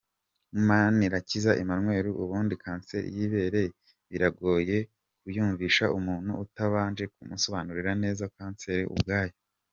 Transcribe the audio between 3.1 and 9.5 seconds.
y’ibere biragoye kuyumvisha umuntu utabanje kumusobanurira neza kanseri ubwayo.